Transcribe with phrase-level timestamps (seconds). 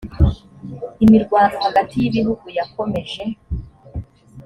[1.03, 3.23] imirwano hagati y ibihugu yakomeje